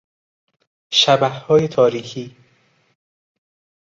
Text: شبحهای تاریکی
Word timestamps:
شبحهای 0.93 1.67
تاریکی 1.67 2.35